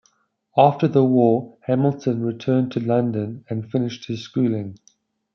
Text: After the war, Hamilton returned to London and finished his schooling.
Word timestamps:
After 0.57 0.87
the 0.87 1.05
war, 1.05 1.59
Hamilton 1.67 2.23
returned 2.25 2.71
to 2.71 2.79
London 2.79 3.45
and 3.51 3.69
finished 3.69 4.07
his 4.07 4.23
schooling. 4.23 4.79